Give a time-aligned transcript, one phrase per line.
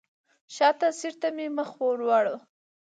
[0.55, 2.37] شاته سیټ ته مې مخ واړوه.